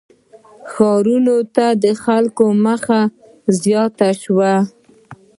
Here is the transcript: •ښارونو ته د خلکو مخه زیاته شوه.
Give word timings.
•ښارونو 0.71 1.35
ته 1.55 1.65
د 1.83 1.85
خلکو 2.03 2.45
مخه 2.65 3.01
زیاته 3.61 4.09
شوه. 4.21 4.53